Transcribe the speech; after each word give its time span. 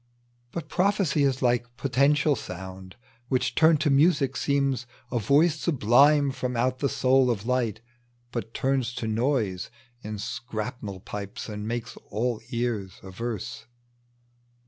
But 0.51 0.67
prophecy 0.67 1.21
is 1.21 1.43
like 1.43 1.77
potential 1.77 2.35
sound 2.35 2.95
Which 3.27 3.53
turned 3.53 3.81
to 3.81 3.91
music 3.91 4.35
seems 4.35 4.87
a 5.11 5.19
voice 5.19 5.59
sublime 5.59 6.31
From 6.31 6.57
out 6.57 6.79
the 6.79 6.89
soul 6.89 7.29
of 7.29 7.45
light; 7.45 7.81
but 8.31 8.51
turns 8.51 8.95
to 8.95 9.07
noise 9.07 9.69
In 10.01 10.17
scrannel 10.17 11.01
pipes, 11.01 11.47
and 11.49 11.67
makes 11.67 11.97
all 12.09 12.41
ears 12.49 12.99
averse. 13.03 13.67